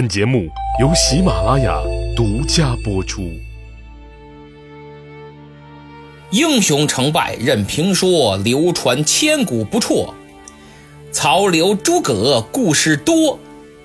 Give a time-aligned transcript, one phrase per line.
[0.00, 0.48] 本节目
[0.80, 1.78] 由喜马拉雅
[2.16, 3.30] 独家播出。
[6.30, 10.14] 英雄成败任评说，流传千古不辍。
[11.12, 13.38] 曹刘诸葛故事多，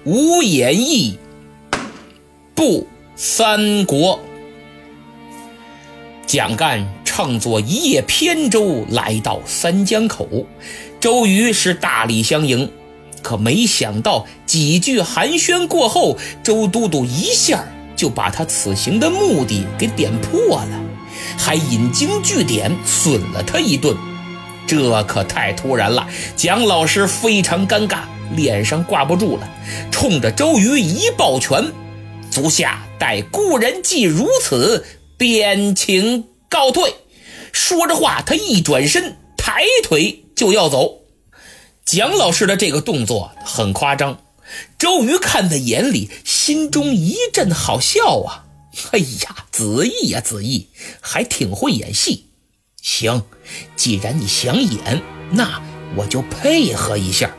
[0.05, 1.19] 无演义
[2.55, 2.87] 不
[3.17, 4.17] 三国。
[6.25, 10.25] 蒋干乘坐一叶扁舟来到三江口，
[11.01, 12.71] 周瑜是大礼相迎。
[13.25, 17.65] 可没想到，几句寒暄过后，周都督一下
[17.95, 20.79] 就把他此行的目的给点破了，
[21.35, 23.97] 还引经据典损了他一顿。
[24.67, 28.01] 这可太突然了，蒋老师非常尴尬，
[28.35, 29.49] 脸上挂不住了，
[29.89, 31.73] 冲着周瑜一抱拳
[32.29, 34.85] ：“足下待故人既如此，
[35.17, 36.93] 便请告退。”
[37.51, 41.04] 说着话，他一转身，抬腿就要走。
[41.85, 44.19] 蒋老师的这个动作很夸张，
[44.79, 48.45] 周瑜看在眼里，心中一阵好笑啊！
[48.91, 50.67] 哎呀，子义呀，子义
[50.99, 52.25] 还挺会演戏。
[52.81, 53.21] 行，
[53.75, 55.61] 既然你想演，那
[55.95, 57.35] 我就配合一下。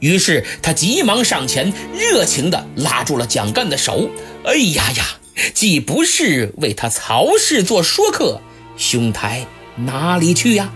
[0.00, 4.10] 于是他急忙上前，热情地拉住了蒋干的手。
[4.44, 5.06] 哎呀呀，
[5.54, 8.42] 既不是为他曹氏做说客，
[8.76, 10.74] 兄台哪里去呀？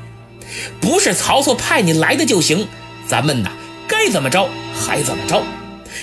[0.80, 2.66] 不是曹操派你来的就行。
[3.08, 3.50] 咱们呐，
[3.86, 5.42] 该怎么着还怎么着。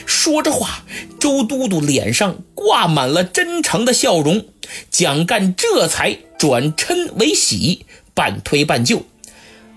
[0.06, 0.84] 说着话，
[1.20, 4.46] 周都督脸上挂满了真诚的笑容。
[4.90, 9.06] 蒋干这才转嗔为喜，半推半就，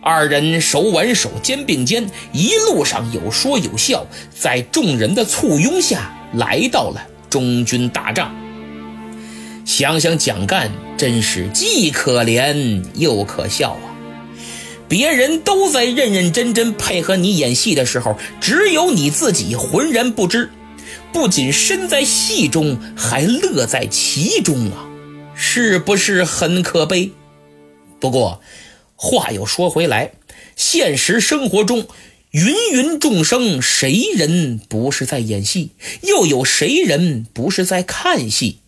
[0.00, 8.34] 二人手挽手，肩并肩，一路上有说有笑，在众人的簇拥下来到了中军大帐。
[9.64, 13.95] 想想蒋干，真是既可怜又可笑啊！
[14.89, 20.51] 别人都在认认真真配合你演戏的时候，只有你自己浑然不知，
[21.12, 24.87] 不仅身在戏中，还乐在其中啊，
[25.34, 27.11] 是不是很可悲？
[27.98, 28.41] 不过
[28.95, 30.13] 话又说回来，
[30.55, 31.89] 现实生活中，
[32.30, 35.73] 芸芸众生，谁人不是在演戏？
[36.02, 38.61] 又有谁人不是在看戏？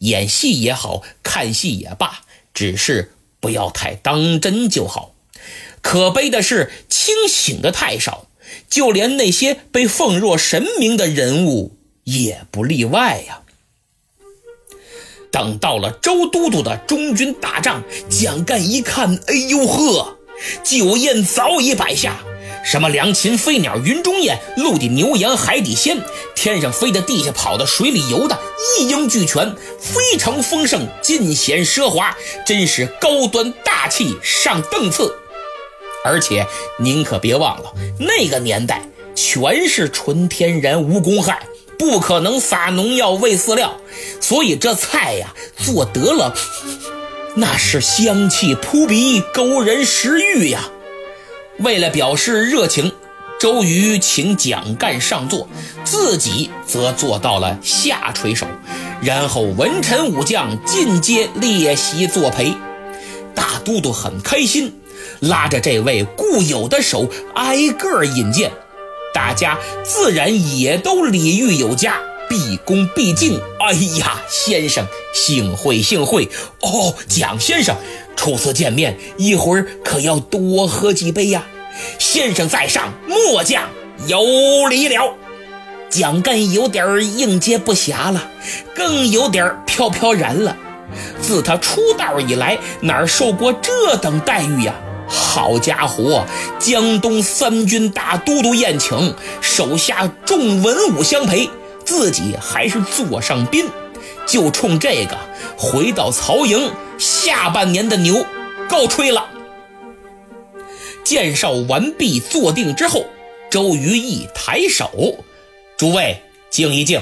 [0.00, 2.20] 演戏也好看戏也罢，
[2.52, 5.14] 只是不要太当真就好。
[5.86, 8.26] 可悲的是，清醒的太少，
[8.68, 13.42] 就连那些被奉若神明的人物也不例外呀。
[15.30, 20.18] 等到了周都督的中军大帐，蒋干一看，哎呦呵，
[20.64, 22.16] 酒宴早已摆下，
[22.64, 26.00] 什么良禽飞鸟云中雁，陆地牛羊海底鲜，
[26.34, 28.36] 天上飞的、地下跑的、水里游的，
[28.80, 35.16] 一应俱全，非常丰盛，尽显奢华，真是高端大气上档次。
[36.06, 36.46] 而且
[36.78, 38.80] 您可别忘了，那个年代
[39.14, 41.42] 全是纯天然无公害，
[41.76, 43.76] 不可能撒农药喂饲料，
[44.20, 46.32] 所以这菜呀做得了，
[47.34, 50.70] 那是香气扑鼻，勾人食欲呀。
[51.58, 52.92] 为了表示热情，
[53.40, 55.48] 周瑜请蒋干上座，
[55.82, 58.46] 自己则做到了下垂手，
[59.02, 62.54] 然后文臣武将尽皆列席作陪。
[63.34, 64.72] 大都督很开心。
[65.20, 68.50] 拉着这位故友的手，挨个引荐，
[69.14, 73.40] 大家自然也都礼遇有加，毕恭毕敬。
[73.60, 76.28] 哎呀，先生，幸会幸会！
[76.60, 77.76] 哦，蒋先生，
[78.14, 81.44] 初次见面，一会儿可要多喝几杯呀。
[81.98, 83.64] 先生在上，末将
[84.06, 85.14] 有礼了。
[85.88, 88.30] 蒋干有点应接不暇了，
[88.74, 90.56] 更有点飘飘然了。
[91.20, 94.74] 自他出道以来，哪受过这等待遇呀？
[95.08, 96.26] 好家伙，
[96.58, 101.48] 江东三军大都督宴请，手下众文武相陪，
[101.84, 103.68] 自己还是座上宾，
[104.26, 105.16] 就冲这个，
[105.56, 108.26] 回到曹营，下半年的牛
[108.68, 109.26] 够吹了。
[111.04, 113.06] 介绍完毕，坐定之后，
[113.50, 115.24] 周瑜一抬手
[115.78, 117.00] ：“诸位静一静，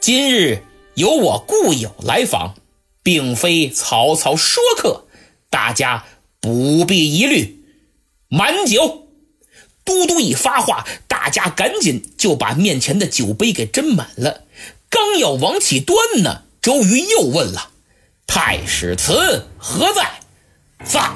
[0.00, 0.62] 今日
[0.94, 2.54] 有我故友来访，
[3.02, 5.04] 并非曹操说客，
[5.50, 6.04] 大家。”
[6.46, 7.64] 不必疑虑，
[8.28, 9.08] 满酒。
[9.84, 14.42] 都督一发话，大家赶紧就把面前的酒杯给斟满了。
[14.88, 17.70] 刚要往起端呢，周瑜又问了
[18.28, 20.20] ：“太史慈何在？”
[20.86, 21.10] 在。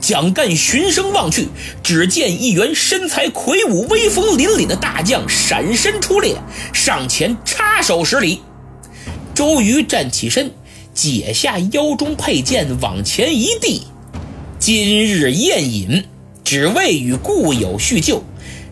[0.00, 1.48] 蒋干循声望去，
[1.82, 6.36] 只见一员身材魁梧、威风凛凛的大将闪身出列，
[6.72, 8.40] 上前插手施礼。
[9.34, 10.52] 周瑜站起身，
[10.94, 13.82] 解下腰中佩剑，往前一递。
[14.64, 16.04] 今日宴饮，
[16.44, 18.22] 只为与故友叙旧，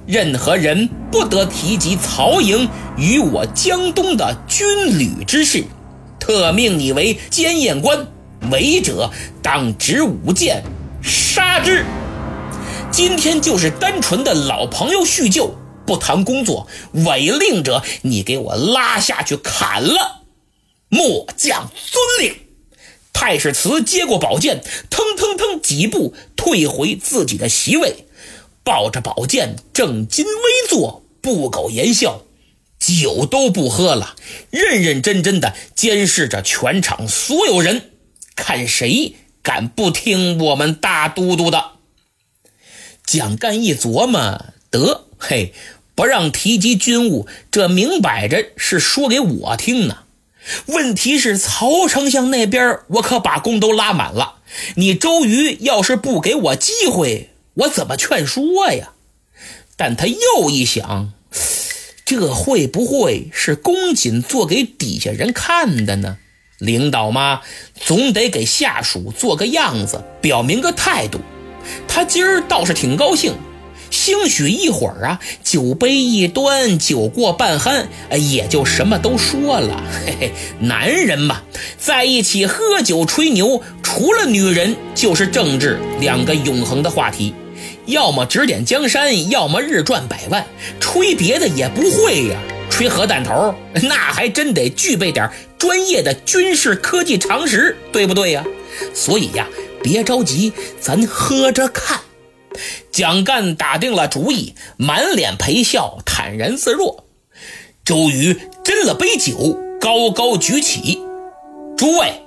[0.07, 5.65] 任何人不得提及曹营与我江东的军旅之事，
[6.21, 8.07] 特命你为监验官，
[8.53, 9.11] 违者
[9.43, 10.63] 当执舞剑
[11.03, 11.85] 杀之。
[12.93, 15.53] 今天就是单纯的老朋友叙旧，
[15.85, 16.69] 不谈工作。
[16.93, 20.23] 违令者，你给我拉下去砍了。
[20.89, 22.37] 末将遵令。
[23.13, 28.07] 太史慈接过宝剑，腾腾腾几步退回自己的席位，
[28.65, 30.33] 抱着宝剑正襟危
[30.69, 32.23] 坐，不苟言笑，
[32.79, 34.17] 酒都不喝了，
[34.51, 37.91] 认认真真的监视着全场所有人，
[38.35, 41.73] 看谁敢不听我们大都督的。
[43.05, 45.53] 蒋干一琢磨，得嘿，
[45.95, 50.05] 不让提及军务，这明摆着是说给我听呢。
[50.67, 54.37] 问题是曹丞相那边，我可把弓都拉满了。
[54.77, 58.93] 你周瑜要是不给我机会，我怎么劝说呀？
[59.77, 61.13] 但他又一想，
[62.05, 66.19] 这会不会是公瑾做给底下人看的呢？
[66.59, 67.41] 领导嘛，
[67.75, 71.21] 总得给下属做个样子，表明个态度。
[71.89, 73.35] 他今儿倒是挺高兴。
[73.91, 77.85] 兴许一会儿啊，酒杯一端，酒过半酣，
[78.17, 79.83] 也就什么都说了。
[80.07, 81.43] 嘿嘿，男人嘛，
[81.77, 87.35] 在一起喝酒吹牛，除了女人就是政治，两个永恒的话题。
[87.87, 90.47] 要么指点江山，要么日赚百万，
[90.79, 92.37] 吹别的也不会呀。
[92.71, 93.53] 吹核弹头，
[93.83, 95.29] 那还真得具备点
[95.59, 98.45] 专业的军事科技常识，对不对呀？
[98.95, 99.49] 所以呀，
[99.83, 101.99] 别着急，咱喝着看。
[102.91, 107.05] 蒋干打定了主意，满脸陪笑，坦然自若。
[107.85, 111.01] 周瑜斟了杯酒，高高举起
[111.77, 112.23] ：“诸位，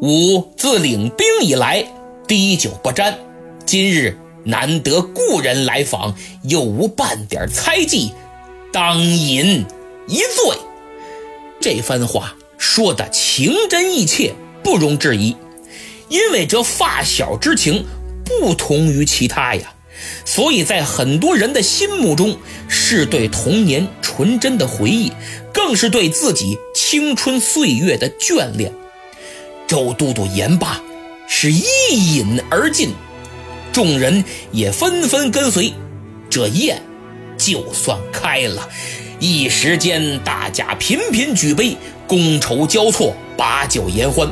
[0.00, 1.86] 吾自领兵以来，
[2.28, 3.18] 滴酒不沾。
[3.64, 6.14] 今日难得故人来访，
[6.44, 8.12] 又无半点猜忌，
[8.72, 9.64] 当饮
[10.06, 10.58] 一醉。”
[11.60, 15.34] 这番话说的情真意切，不容置疑。
[16.10, 17.86] 因为这发小之情
[18.40, 19.72] 不同于其他呀。
[20.24, 22.36] 所以在很多人的心目中，
[22.68, 25.12] 是对童年纯真的回忆，
[25.52, 28.72] 更是对自己青春岁月的眷恋。
[29.66, 30.80] 周都督言罢，
[31.28, 31.62] 是一
[32.16, 32.90] 饮而尽，
[33.72, 35.72] 众人也纷纷跟随，
[36.28, 36.82] 这宴
[37.38, 38.68] 就算开了。
[39.20, 41.76] 一时间，大家频频举杯，
[42.08, 44.28] 觥筹交错，把酒言欢。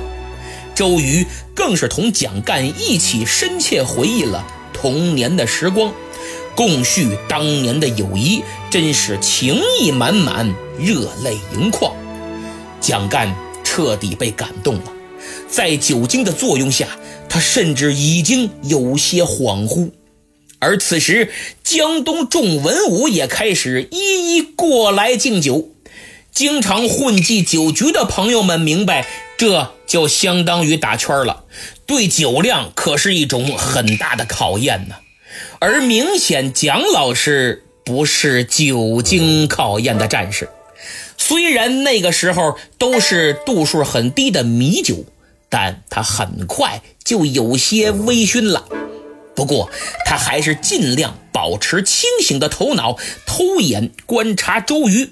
[0.74, 4.46] 周瑜更是同蒋干一起深切回忆了。
[4.72, 5.92] 童年的时光，
[6.56, 11.94] 共叙当年的友谊，真是情意满满，热泪盈眶。
[12.80, 14.92] 蒋干彻底被感动了，
[15.48, 16.88] 在酒精的作用下，
[17.28, 19.90] 他甚至已经有些恍惚。
[20.58, 21.30] 而此时，
[21.62, 25.68] 江东众文武也开始一一过来敬酒。
[26.32, 31.44] 经常混迹酒局的朋友们明白，这就相当于打圈了。
[31.84, 34.94] 对酒量可是一种很大的考验呢，
[35.60, 40.48] 而明显蒋老师不是酒精考验的战士。
[41.18, 45.04] 虽然那个时候都是度数很低的米酒，
[45.50, 48.64] 但他很快就有些微醺了。
[49.34, 49.70] 不过
[50.06, 52.96] 他还是尽量保持清醒的头脑，
[53.26, 55.10] 偷眼观察周瑜，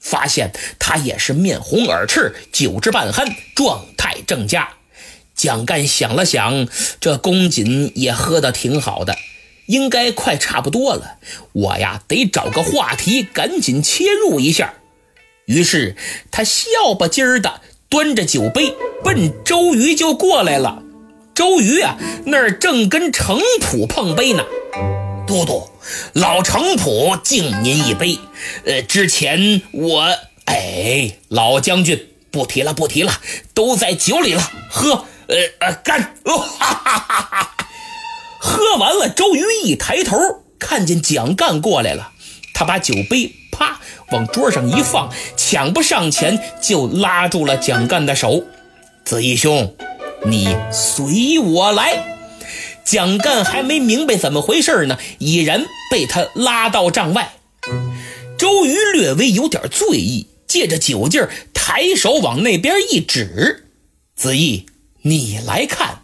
[0.00, 4.70] 发现他也是面红耳赤，酒至半酣，状态正佳。
[5.34, 6.68] 蒋干想了想，
[7.00, 9.16] 这公瑾也喝得挺好的，
[9.66, 11.18] 应该快差不多了。
[11.52, 14.74] 我呀，得找个话题，赶紧切入一下。
[15.46, 15.96] 于是
[16.30, 20.82] 他笑吧唧儿的端着酒杯奔周瑜就过来了。
[21.34, 24.44] 周瑜啊，那儿正跟程普碰杯呢。
[25.30, 25.70] 都督，
[26.14, 28.18] 老程普敬您一杯。
[28.66, 30.04] 呃，之前我……
[30.46, 33.12] 哎，老将军不提了，不提了，
[33.54, 35.04] 都在酒里了，喝。
[35.28, 36.16] 呃呃，干！
[36.24, 36.98] 哈哈
[37.30, 37.56] 哈！
[38.40, 40.16] 喝完了，周瑜一抬头，
[40.58, 42.10] 看见蒋干过来了，
[42.52, 43.78] 他把酒杯啪
[44.10, 48.42] 往桌上一放，抢不上前就拉住了蒋干的手
[49.06, 49.76] ：“子义兄，
[50.24, 52.16] 你随我来。”
[52.90, 57.34] 蒋干还没明白怎么回事呢，已然被他拉到帐外。
[58.36, 63.66] 周瑜略微有点醉意，借着酒劲儿，抬手往那边一指
[64.18, 64.66] ：“子义。”
[65.02, 66.00] 你来看，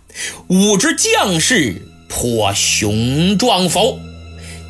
[0.46, 3.98] 吾之将士颇雄壮否？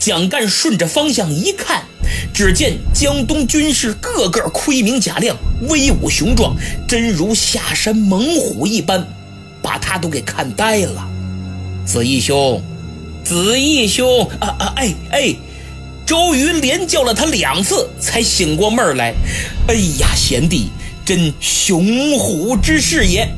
[0.01, 1.85] 蒋干顺着方向一看，
[2.33, 5.37] 只见江东军士个个盔明甲亮，
[5.69, 6.57] 威武雄壮，
[6.89, 9.07] 真如下山猛虎一般，
[9.61, 11.11] 把他都给看呆了。
[11.87, 12.61] 子义兄，
[13.25, 15.37] 子义兄，啊啊，哎哎，
[16.05, 19.15] 周瑜连叫了他两次，才醒过闷儿来。
[19.69, 20.71] 哎呀，贤弟，
[21.05, 23.29] 真雄虎之士也！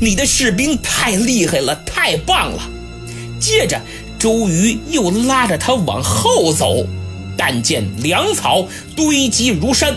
[0.00, 2.68] 你的士兵太厉害了，太棒了。
[3.38, 3.80] 接着，
[4.18, 6.84] 周瑜又拉着他往后走，
[7.38, 9.94] 但见粮草堆积如山。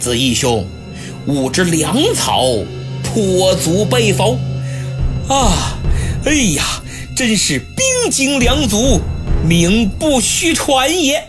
[0.00, 0.66] 子义兄，
[1.26, 2.42] 吾之粮草
[3.04, 4.36] 颇足备否？
[5.28, 5.78] 啊，
[6.24, 6.82] 哎呀，
[7.16, 9.00] 真是兵精粮足，
[9.46, 11.28] 名不虚传也。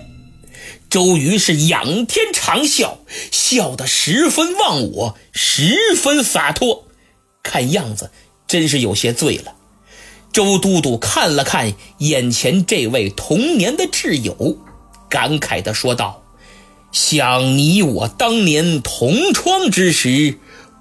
[0.89, 2.97] 周瑜是仰天长啸，
[3.31, 6.87] 笑得十分忘我，十分洒脱，
[7.43, 8.09] 看样子
[8.47, 9.53] 真是有些醉了。
[10.31, 14.57] 周都督看了看眼前这位童年的挚友，
[15.07, 16.23] 感慨地说道
[16.91, 20.39] ：“想你我当年同窗之时，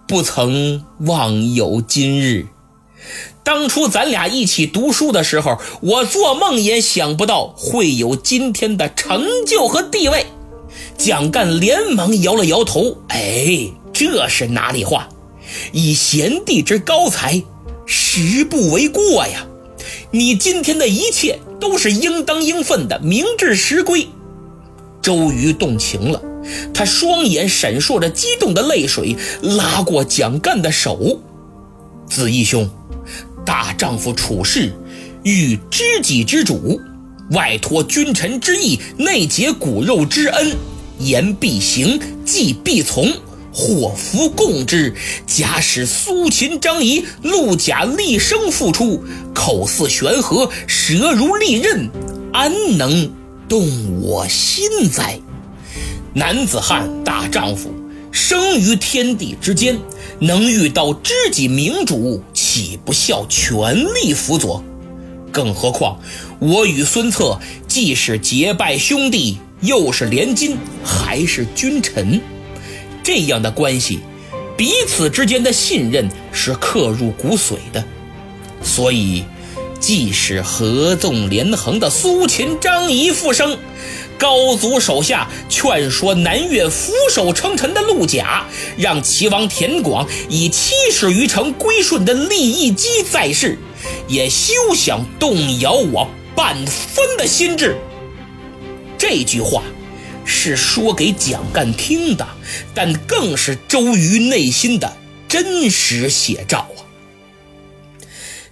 [0.08, 2.46] 不曾忘有今日。”
[3.44, 10.24] 当初咱俩一起读书的时候，我做梦也想不到会有今天的成就和地位。
[10.96, 15.08] 蒋干连忙摇了摇头：“哎，这是哪里话？
[15.72, 17.42] 以贤弟之高才，
[17.84, 19.46] 实不为过呀。
[20.10, 24.08] 你今天的一切都是应当应分的，名至实归。”
[25.02, 26.22] 周瑜动情了，
[26.72, 31.20] 他双眼闪烁着激动的泪水，拉过蒋干的手
[32.08, 32.70] ：“子义兄。”
[33.44, 34.72] 大丈夫处事，
[35.22, 36.80] 欲知己之主，
[37.30, 40.56] 外托君臣之义，内结骨肉之恩，
[40.98, 43.10] 言必行，计必从，
[43.52, 44.94] 祸福共之。
[45.26, 51.90] 假使苏秦、张仪、陆贾厉声复出，口似悬河，舌如利刃，
[52.32, 53.10] 安能
[53.48, 55.18] 动我心哉？
[56.14, 57.74] 男子汉大丈夫，
[58.14, 59.76] 生于天地之间，
[60.20, 62.22] 能遇到知己明主。
[62.32, 64.62] 岂不效全力辅佐？
[65.32, 65.98] 更何况
[66.38, 72.20] 我与孙策既是结拜兄弟，又是连襟，还是君臣，
[73.02, 73.98] 这样的关系，
[74.56, 77.84] 彼此之间的信任是刻入骨髓的。
[78.62, 79.24] 所以，
[79.80, 83.58] 即使合纵连横的苏秦、张仪复生。
[84.18, 93.58] 高祖手下劝说南越俯首称臣的陆贾，让齐王田广以七十余城归顺的利益基在世，
[94.08, 97.76] 也休想动摇我半分的心智。
[98.96, 99.62] 这句话
[100.24, 102.26] 是说给蒋干听的，
[102.74, 104.96] 但更是周瑜内心的
[105.28, 106.80] 真实写照啊！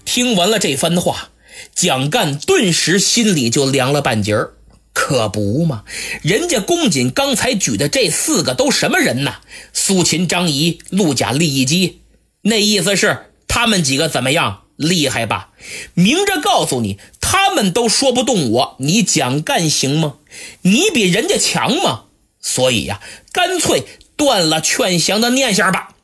[0.04, 1.30] 听完了这番话，
[1.74, 4.54] 蒋干顿时心里就凉了半截儿。
[4.92, 5.84] 可不嘛，
[6.22, 9.36] 人家公瑾刚才举的这四个都什么人呢？
[9.72, 12.02] 苏秦、张仪、陆贾、利益基，
[12.42, 15.50] 那意思是他们几个怎么样厉害吧？
[15.94, 20.16] 明着告诉你，他们都说不动我，你蒋干行吗？
[20.62, 22.04] 你比人家强吗？
[22.40, 23.00] 所以呀，
[23.32, 23.84] 干脆
[24.16, 25.94] 断了劝降的念想吧。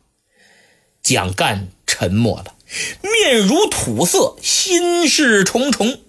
[1.03, 2.55] 蒋干沉默了，
[3.03, 6.01] 面如土色，心事重重。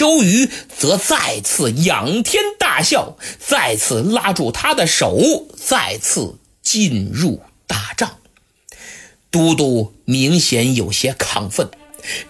[0.00, 8.12] 周瑜则再次仰天大笑，再次拉住他的手，再次进入大帐。
[9.30, 11.68] 都督明显有些亢奋，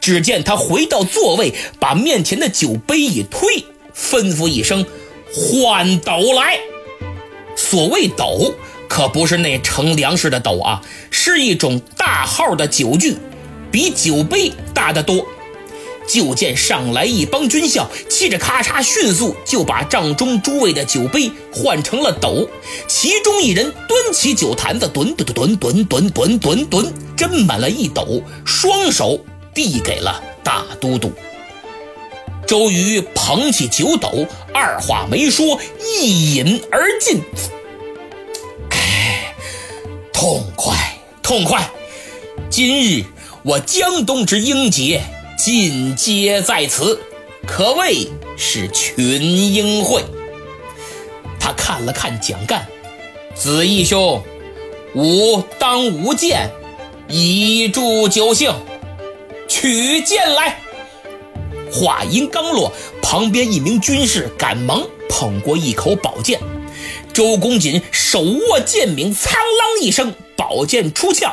[0.01, 4.85] 只见他回到座位，把面前的酒杯一推，吩咐一声
[5.33, 6.59] ：“换斗来。”
[7.55, 8.53] 所谓斗，
[8.89, 13.17] 可不是那盛粮食的斗啊，是一种大号的酒具，
[13.71, 15.25] 比酒杯大得多。
[16.13, 22.49] 就见上来一帮军校，嘁着咔嚓，迅速就把帐中诸位的酒杯换成了斗。
[22.89, 29.25] 其中一人端起酒坛子，吨吨吨吨吨吨吨吨，斟满了一斗，双手
[29.55, 31.13] 递给了大都督。
[32.45, 35.61] 周瑜捧起酒斗，二话没说，
[36.03, 37.23] 一饮而尽。
[38.71, 39.33] 哎，
[40.13, 40.77] 痛快，
[41.23, 41.71] 痛快！
[42.51, 43.05] 今日
[43.45, 45.01] 我江东之英杰。
[45.43, 47.01] 尽皆在此，
[47.47, 49.23] 可谓是群
[49.55, 50.05] 英会。
[51.41, 52.69] 他看了看蒋干，
[53.35, 54.23] 子义兄，
[54.95, 56.51] 吾当无剑，
[57.09, 58.53] 以助酒兴，
[59.49, 60.61] 取剑来。
[61.73, 62.71] 话音刚落，
[63.01, 66.39] 旁边一名军士赶忙捧过一口宝剑。
[67.15, 71.33] 周公瑾手握剑柄，苍啷一声，宝剑出鞘，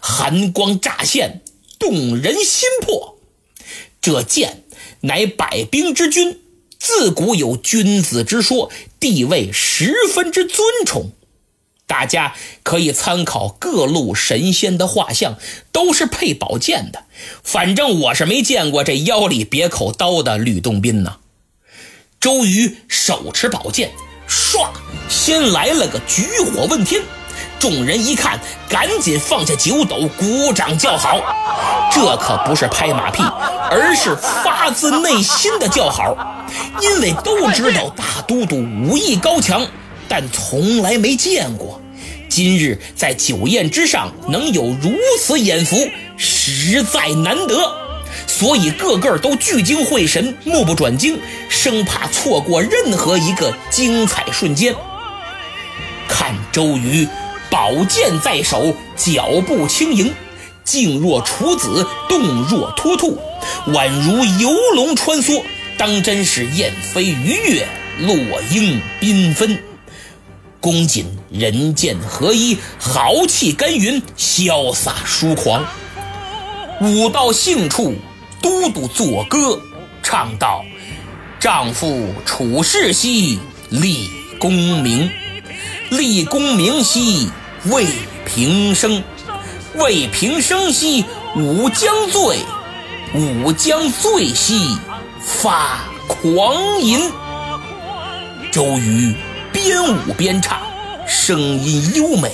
[0.00, 1.40] 寒光乍现，
[1.80, 3.11] 动人心魄。
[4.02, 4.64] 这剑
[5.00, 6.40] 乃百兵之君，
[6.78, 11.12] 自古有君子之说，地位十分之尊崇。
[11.86, 15.38] 大家可以参考各路神仙的画像，
[15.70, 17.04] 都是配宝剑的。
[17.44, 21.18] 反正我是没见过这腰里别口刀的吕洞宾呐。
[22.18, 23.92] 周瑜手持宝剑，
[24.28, 24.70] 唰，
[25.08, 27.02] 先来了个举火问天。
[27.62, 31.20] 众人一看，赶紧放下酒斗，鼓掌叫好。
[31.92, 33.22] 这可不是拍马屁，
[33.70, 36.44] 而是发自内心的叫好，
[36.80, 39.64] 因为都知道大都督武艺高强，
[40.08, 41.80] 但从来没见过。
[42.28, 44.90] 今日在酒宴之上能有如
[45.20, 47.54] 此眼福，实在难得，
[48.26, 51.16] 所以个个都聚精会神，目不转睛，
[51.48, 54.74] 生怕错过任何一个精彩瞬间。
[56.08, 57.06] 看周瑜。
[57.52, 60.14] 宝剑在手，脚步轻盈，
[60.64, 63.20] 静若处子，动若脱兔，
[63.66, 65.42] 宛如游龙穿梭，
[65.76, 67.68] 当真是燕飞鱼跃，
[67.98, 68.16] 落
[68.50, 69.62] 英缤纷。
[70.62, 75.62] 公瑾人剑合一，豪气干云，潇洒疏狂。
[76.80, 77.94] 武到兴处，
[78.40, 79.60] 都督作歌，
[80.02, 80.64] 唱道
[81.38, 85.10] ：“丈夫处世兮，立功名；
[85.90, 87.28] 立功名兮。”
[87.66, 87.86] 为
[88.26, 89.04] 平生，
[89.76, 91.04] 为平生兮
[91.36, 92.38] 吾将醉，
[93.14, 94.76] 吾将醉兮
[95.20, 97.08] 发狂吟。
[98.50, 99.14] 周瑜
[99.52, 100.60] 边舞边唱，
[101.06, 102.32] 声音优美，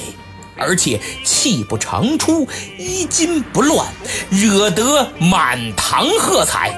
[0.56, 3.86] 而且气不长出，衣襟不乱，
[4.30, 6.74] 惹得满堂喝彩。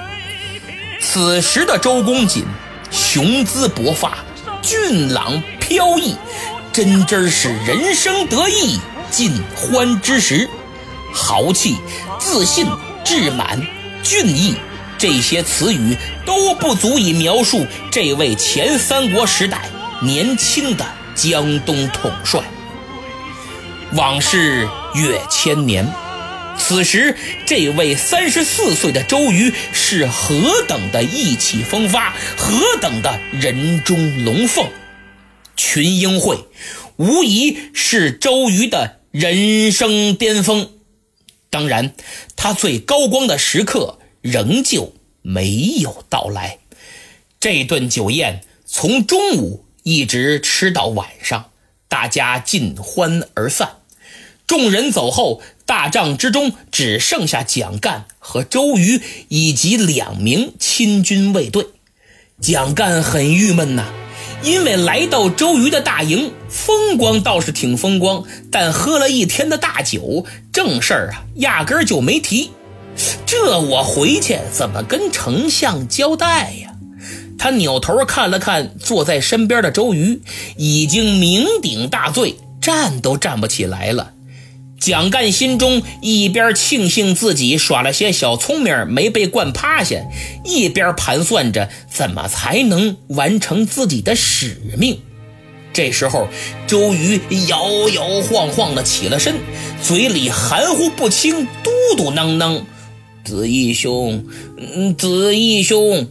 [1.01, 2.45] 此时的周公瑾，
[2.91, 4.19] 雄姿勃发，
[4.61, 6.17] 俊朗飘逸。
[6.73, 8.79] 真真是人生得意
[9.11, 10.49] 尽欢之时，
[11.13, 11.77] 豪气、
[12.21, 12.65] 自信、
[13.05, 13.61] 志满、
[14.05, 14.55] 俊逸，
[14.97, 19.63] 这些词语都不足以描述这位前三国时代
[20.01, 20.87] 年轻的
[21.17, 22.41] 江东统帅。
[23.95, 25.93] 往事越千年，
[26.57, 34.65] 此时这位三十四岁的周瑜是何等的意气风发，何等的人中龙凤。
[35.63, 36.47] 群英会，
[36.97, 40.71] 无疑是周瑜的人生巅峰。
[41.51, 41.95] 当然，
[42.35, 46.61] 他最高光的时刻仍旧没有到来。
[47.39, 51.51] 这顿酒宴从中午一直吃到晚上，
[51.89, 53.81] 大家尽欢而散。
[54.47, 61.67] 众人走后，大帐之中只剩下蒋干和周瑜以及两名亲军卫队。
[62.41, 63.93] 蒋干很郁闷呐。
[64.43, 72.51] 因为来到周瑜的大营，风光倒是挺风光，但喝了一天的大酒，正事儿啊压根儿就没提。
[73.27, 76.73] 这我回去怎么跟丞相交代呀？
[77.39, 80.21] 他扭头看了看坐在身边的周瑜，
[80.57, 84.13] 已经酩酊大醉，站都站不起来了。
[84.81, 90.03] 蒋干心中一边庆幸自己耍了些小聪明没被灌趴下，
[90.43, 94.99] 一边盘算着怎么才能完成自己的使命。
[95.75, 96.29] 这时候，
[96.67, 99.37] 周瑜摇摇晃晃的起了身，
[99.83, 102.63] 嘴里含糊不清，嘟嘟囔囔
[103.23, 104.25] ：“子义兄，
[104.57, 106.09] 嗯，子义兄。”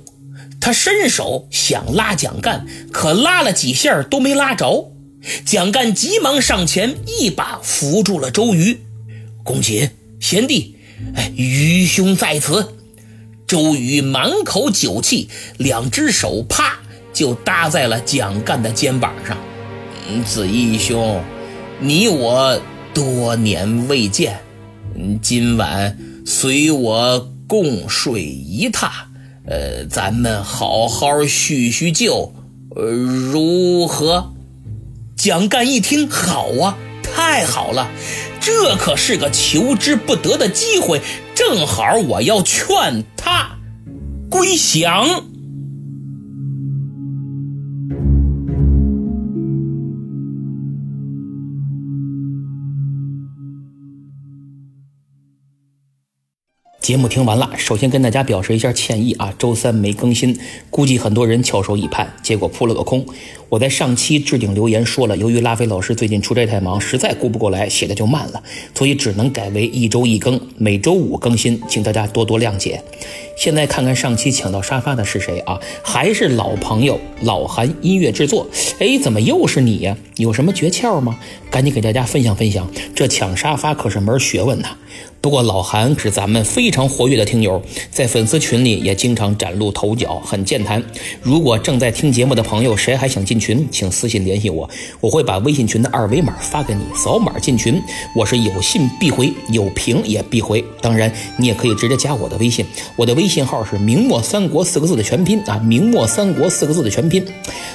[0.62, 4.92] 他伸手想拉蒋干，可拉了几下都没拉着。
[5.46, 8.80] 蒋干急忙上前，一把扶住了周瑜。
[9.44, 10.76] 公瑾，贤弟，
[11.16, 12.76] 哎，愚兄在此。
[13.48, 15.28] 周瑜满口酒气，
[15.58, 16.80] 两只手啪
[17.12, 19.38] 就搭在了蒋干的肩膀上。
[20.24, 21.22] 子义兄，
[21.80, 22.62] 你我
[22.94, 24.40] 多年未见，
[25.22, 28.90] 今晚随我共睡一榻，
[29.48, 32.34] 呃，咱们好好叙叙旧，
[32.76, 34.34] 呃，如何？
[35.20, 37.90] 蒋干一听，好啊，太好了，
[38.40, 41.02] 这可是个求之不得的机会，
[41.36, 43.58] 正好我要劝他
[44.32, 45.26] 归降。
[56.90, 60.36] 节目听完了，首先跟大家表示一下歉意啊，周三没更新，
[60.72, 63.06] 估计很多人翘首以盼，结果扑了个空。
[63.48, 68.42] 我在上期置顶留言说了，由于拉菲老师最近出差太忙，实在顾不过来，写的就慢了，
[68.74, 72.82] 所以只能改为一周一更，每周五更新，请大家多多谅解。
[73.38, 75.60] 现在看看上期抢到沙发的是谁啊？
[75.84, 78.48] 还是老朋友老韩音乐制作。
[78.80, 79.96] 哎，怎么又是你呀？
[80.16, 81.20] 有什么诀窍吗？
[81.52, 84.76] 赶紧给大家分享分享，这抢沙发可是门学问呐。
[85.22, 90.82] 不过老韩是咱们非常活跃的听友，在粉丝群里也经常崭露头角，很健谈。
[91.22, 94.70] 如果正在听节目的朋友，谁还想进群，请私信联系我，
[95.02, 97.82] 我会把微信群的二维码发给你，扫码进群。
[98.16, 100.64] 我是有信必回，有评也必回。
[100.82, 107.26] 当然，你也可以直接加我的微信，我的微信号是明末三国四个字的全拼啊，明末三国四个字的全拼。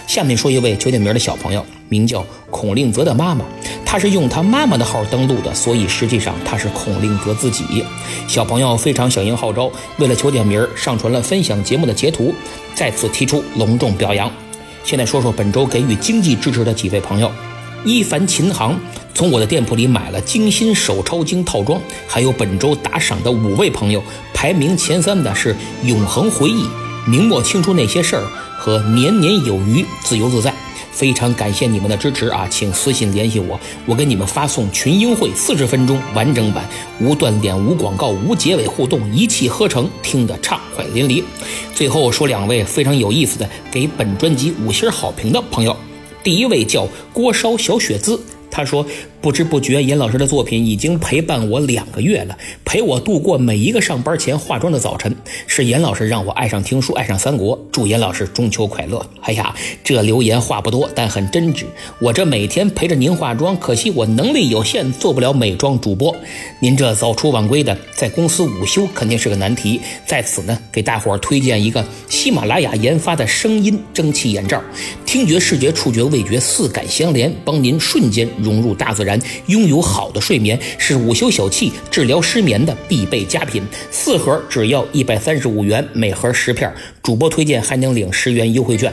[0.06, 3.44] 下面说一位求点名的小朋友，名叫孔令泽的妈妈，
[3.84, 7.84] 她是用他妈妈的号登录的，所以实际上他是孔令泽自己。
[8.26, 12.34] 小朋友非常响应号召，为了求点名，上传了分享节目的截图，
[12.74, 14.30] 再次提出隆重表扬。
[14.82, 17.30] 现在说说本周给予经济支持的几位朋友：
[17.84, 18.78] 一凡琴行
[19.14, 26.66] 从我的店铺里买了精心手抄经套装，还有本周打赏的五位朋友，排名前三的是永恒回忆、
[27.06, 28.24] 明末清初那些事儿
[28.58, 30.52] 和年年有余、自由自在。
[30.94, 36.64] 非常感谢你们的支持啊，请私信联系我，我给你们发送群英会四十分钟完整版，
[37.00, 41.24] 无断点、无广告、无结尾互动，一气呵成，听得畅快淋漓。
[41.74, 45.76] 最后说两位非常有意思的给本专辑五星好评的朋友，
[46.22, 48.20] 第一位叫锅烧小雪姿。
[48.54, 48.86] 他说
[49.20, 55.12] ：“不知不觉，严老师的作品已经陪伴我两个月了，陪我度过每一个上班前化妆的早晨。
[55.48, 57.60] 是严老师让我爱上听书，爱上三国。
[57.72, 59.04] 祝严老师中秋快乐！
[59.22, 61.64] 哎呀，这留言话不多，但很真挚。
[61.98, 66.14] 我这每天陪着您化妆，可惜我能力有限，做不了美妆主播。
[66.60, 69.80] 您这早出晚归的，在公司午休肯定是个难题。
[70.06, 74.62] 在此呢，给大伙儿推荐一个喜马拉雅研发的声音蒸汽眼罩，
[75.14, 83.62] 听觉、视觉、触觉、味觉四感相连，帮您瞬间。”融入大自然，拥有好的睡眠是午休小憩治疗失眠的必备佳品。
[83.92, 86.68] 四盒只要一百三十五元，每盒十片。
[87.04, 88.90] 主播推荐还能领十元优惠券。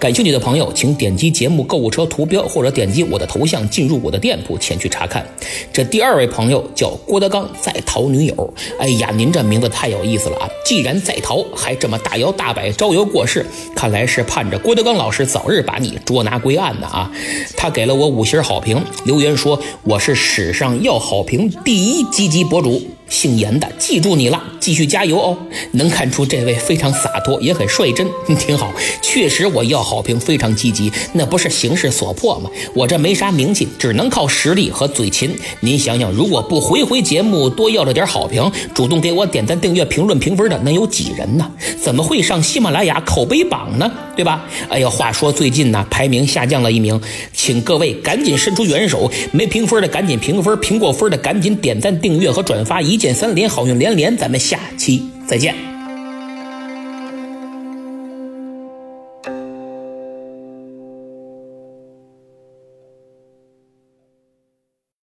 [0.00, 5.22] 感兴趣的朋友，请点击节目购物车图标，或者点击我的头像进入我的店铺前去查看。
[5.70, 8.54] 这第二位朋友叫郭德纲，在逃女友。
[8.78, 10.48] 哎呀，您这名字太有意思了啊！
[10.64, 13.44] 既然在逃，还这么大摇大摆招摇过市，
[13.76, 17.12] 看来是盼着郭德纲老师早日把你捉拿归案呢啊！
[17.58, 18.82] 他给了我五星好评。
[19.04, 25.36] 留言说我是史上要好评第一积极博主，姓严的，记住你了，继续加油哦！
[25.72, 28.72] 能看出这位非常洒脱，也很率真，挺好。
[29.02, 32.48] 确实我要好评非常积极，那不是形势所迫吗？
[32.72, 35.36] 我这没啥名气，只能靠实力和嘴勤。
[35.58, 41.50] 您想想，如果不回回节目多要了点好评，主动给我点赞、订阅、评论、评分的，能有几人呢？
[41.82, 43.90] 怎么会上喜马拉雅口碑榜呢？
[44.14, 44.46] 对吧？
[44.68, 47.00] 哎呀，话说最近呢，排名下降了一名，
[47.34, 54.14] 请各位赶紧伸出援手，没评分的赶紧评分，评过分的赶紧点赞、订阅和转发一，一键三连，好运连连。
[54.14, 55.54] 咱们下期再见。